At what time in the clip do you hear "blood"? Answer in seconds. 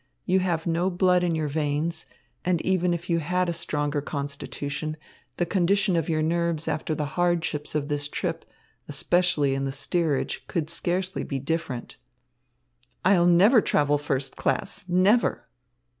0.89-1.23